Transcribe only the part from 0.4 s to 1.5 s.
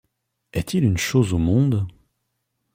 Est-il une chose au